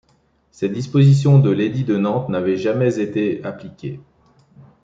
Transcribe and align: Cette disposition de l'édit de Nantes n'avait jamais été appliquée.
Cette 0.49 0.71
disposition 0.73 1.37
de 1.37 1.51
l'édit 1.51 1.83
de 1.83 1.95
Nantes 1.95 2.27
n'avait 2.29 2.57
jamais 2.57 2.99
été 2.99 3.43
appliquée. 3.43 3.99